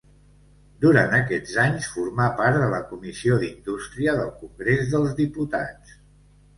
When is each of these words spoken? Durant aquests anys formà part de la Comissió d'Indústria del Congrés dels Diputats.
Durant 0.85 1.13
aquests 1.17 1.53
anys 1.65 1.91
formà 1.99 2.31
part 2.41 2.59
de 2.63 2.71
la 2.73 2.81
Comissió 2.89 3.39
d'Indústria 3.47 4.19
del 4.21 4.35
Congrés 4.45 4.93
dels 4.97 5.19
Diputats. 5.25 5.99